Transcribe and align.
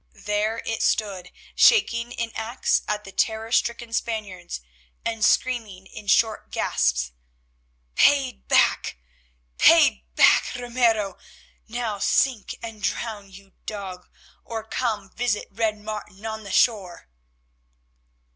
There 0.25 0.63
it 0.65 0.81
stood, 0.81 1.29
shaking 1.53 2.15
an 2.19 2.31
axe 2.33 2.81
at 2.87 3.03
the 3.03 3.11
terror 3.11 3.51
stricken 3.51 3.93
Spaniards, 3.93 4.59
and 5.05 5.23
screaming 5.23 5.85
in 5.85 6.07
short 6.07 6.49
gasps, 6.49 7.11
"Paid 7.93 8.47
back! 8.47 8.97
paid 9.59 10.03
back, 10.15 10.55
Ramiro! 10.55 11.19
Now 11.67 11.99
sink 11.99 12.55
and 12.63 12.81
drown, 12.81 13.29
you 13.29 13.51
dog, 13.67 14.09
or 14.43 14.63
come, 14.63 15.11
visit 15.11 15.47
Red 15.51 15.77
Martin 15.79 16.25
on 16.25 16.43
the 16.45 16.51
shore." 16.51 17.07